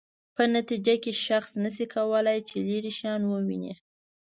په 0.35 0.43
نتیجه 0.55 0.95
کې 1.03 1.11
شخص 1.27 1.51
نشي 1.63 1.85
کولای 1.95 2.39
چې 2.47 2.55
لیرې 2.67 2.91
شیان 2.97 3.21
وویني. 3.25 3.73